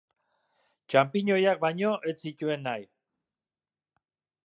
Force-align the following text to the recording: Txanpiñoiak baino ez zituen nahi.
Txanpiñoiak 0.93 1.61
baino 1.65 1.93
ez 2.13 2.17
zituen 2.25 2.67
nahi. 2.71 2.91